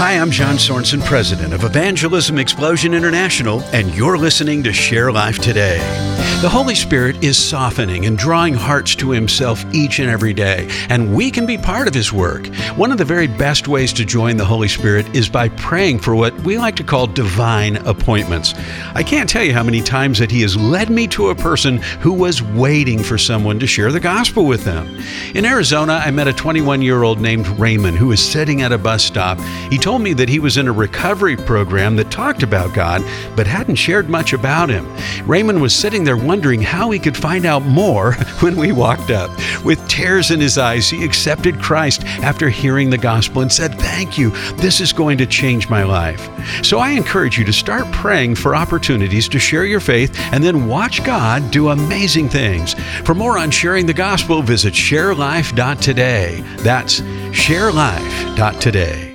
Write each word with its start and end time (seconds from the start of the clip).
Hi, 0.00 0.12
I'm 0.12 0.30
John 0.30 0.56
Sorensen, 0.56 1.04
President 1.04 1.52
of 1.52 1.62
Evangelism 1.62 2.38
Explosion 2.38 2.94
International, 2.94 3.60
and 3.74 3.94
you're 3.94 4.16
listening 4.16 4.62
to 4.62 4.72
Share 4.72 5.12
Life 5.12 5.40
Today. 5.40 6.09
The 6.40 6.48
Holy 6.48 6.74
Spirit 6.74 7.22
is 7.22 7.36
softening 7.36 8.06
and 8.06 8.16
drawing 8.16 8.54
hearts 8.54 8.94
to 8.94 9.10
Himself 9.10 9.62
each 9.74 9.98
and 9.98 10.08
every 10.08 10.32
day, 10.32 10.70
and 10.88 11.14
we 11.14 11.30
can 11.30 11.44
be 11.44 11.58
part 11.58 11.86
of 11.86 11.92
His 11.92 12.14
work. 12.14 12.46
One 12.76 12.90
of 12.90 12.96
the 12.96 13.04
very 13.04 13.26
best 13.26 13.68
ways 13.68 13.92
to 13.92 14.06
join 14.06 14.38
the 14.38 14.44
Holy 14.46 14.66
Spirit 14.66 15.14
is 15.14 15.28
by 15.28 15.50
praying 15.50 15.98
for 15.98 16.16
what 16.16 16.32
we 16.40 16.56
like 16.56 16.76
to 16.76 16.82
call 16.82 17.06
divine 17.06 17.76
appointments. 17.86 18.54
I 18.94 19.02
can't 19.02 19.28
tell 19.28 19.44
you 19.44 19.52
how 19.52 19.62
many 19.62 19.82
times 19.82 20.18
that 20.18 20.30
He 20.30 20.40
has 20.40 20.56
led 20.56 20.88
me 20.88 21.06
to 21.08 21.28
a 21.28 21.34
person 21.34 21.76
who 22.00 22.14
was 22.14 22.42
waiting 22.42 23.02
for 23.02 23.18
someone 23.18 23.60
to 23.60 23.66
share 23.66 23.92
the 23.92 24.00
gospel 24.00 24.46
with 24.46 24.64
them. 24.64 24.88
In 25.34 25.44
Arizona, 25.44 26.00
I 26.02 26.10
met 26.10 26.26
a 26.26 26.32
21 26.32 26.80
year 26.80 27.02
old 27.02 27.20
named 27.20 27.48
Raymond 27.48 27.98
who 27.98 28.06
was 28.06 28.26
sitting 28.26 28.62
at 28.62 28.72
a 28.72 28.78
bus 28.78 29.04
stop. 29.04 29.38
He 29.68 29.76
told 29.76 30.00
me 30.00 30.14
that 30.14 30.30
he 30.30 30.38
was 30.38 30.56
in 30.56 30.68
a 30.68 30.72
recovery 30.72 31.36
program 31.36 31.96
that 31.96 32.10
talked 32.10 32.42
about 32.42 32.72
God, 32.72 33.04
but 33.36 33.46
hadn't 33.46 33.74
shared 33.74 34.08
much 34.08 34.32
about 34.32 34.70
Him. 34.70 34.90
Raymond 35.26 35.60
was 35.60 35.74
sitting 35.74 36.02
there 36.02 36.16
wondering 36.30 36.62
how 36.62 36.92
he 36.92 37.00
could 37.00 37.16
find 37.16 37.44
out 37.44 37.64
more 37.64 38.12
when 38.40 38.54
we 38.54 38.70
walked 38.70 39.10
up. 39.10 39.28
With 39.64 39.84
tears 39.88 40.30
in 40.30 40.38
his 40.38 40.58
eyes, 40.58 40.88
he 40.88 41.04
accepted 41.04 41.60
Christ 41.60 42.04
after 42.22 42.48
hearing 42.48 42.88
the 42.88 42.96
gospel 42.96 43.42
and 43.42 43.50
said, 43.50 43.74
Thank 43.80 44.16
you. 44.16 44.30
This 44.54 44.80
is 44.80 44.92
going 44.92 45.18
to 45.18 45.26
change 45.26 45.68
my 45.68 45.82
life. 45.82 46.28
So 46.64 46.78
I 46.78 46.90
encourage 46.90 47.36
you 47.36 47.44
to 47.46 47.52
start 47.52 47.90
praying 47.90 48.36
for 48.36 48.54
opportunities 48.54 49.28
to 49.30 49.40
share 49.40 49.64
your 49.64 49.80
faith 49.80 50.16
and 50.32 50.44
then 50.44 50.68
watch 50.68 51.02
God 51.02 51.50
do 51.50 51.70
amazing 51.70 52.28
things. 52.28 52.74
For 53.04 53.16
more 53.16 53.36
on 53.36 53.50
sharing 53.50 53.86
the 53.86 53.92
gospel, 53.92 54.40
visit 54.40 54.72
sharelife.today. 54.72 56.44
That's 56.58 57.00
sharelife.today. 57.00 59.09